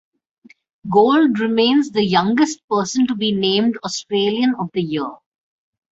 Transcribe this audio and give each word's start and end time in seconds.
Gould 0.91 1.37
remains 1.39 1.91
the 1.91 2.03
youngest 2.03 2.67
person 2.67 3.05
to 3.05 3.13
be 3.13 3.33
named 3.35 3.77
Australian 3.83 4.55
of 4.55 4.71
the 4.73 4.81
Year. 4.81 5.05